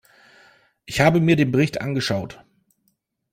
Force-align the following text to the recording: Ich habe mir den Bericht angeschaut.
Ich 0.87 0.99
habe 0.99 1.19
mir 1.19 1.35
den 1.35 1.51
Bericht 1.51 1.79
angeschaut. 1.79 2.43